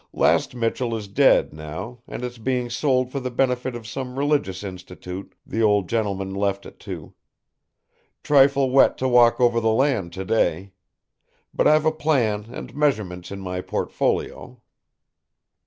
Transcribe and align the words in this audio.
Last 0.13 0.55
Michell 0.55 0.95
is 0.95 1.07
dead, 1.07 1.53
now, 1.53 1.99
and 2.07 2.23
it's 2.23 2.39
being 2.39 2.71
sold 2.71 3.11
for 3.11 3.19
the 3.19 3.29
benefit 3.29 3.75
of 3.75 3.85
some 3.85 4.17
religious 4.17 4.63
institute 4.63 5.35
the 5.45 5.61
old 5.61 5.87
gentleman 5.87 6.33
left 6.33 6.65
it 6.65 6.79
to. 6.79 7.13
Trifle 8.23 8.71
wet 8.71 8.97
to 8.97 9.07
walk 9.07 9.39
over 9.39 9.59
the 9.59 9.69
land 9.69 10.11
today! 10.11 10.71
But 11.53 11.67
I've 11.67 11.85
a 11.85 11.91
plan 11.91 12.47
and 12.51 12.75
measurements 12.75 13.29
in 13.31 13.41
my 13.41 13.61
portfolio." 13.61 14.57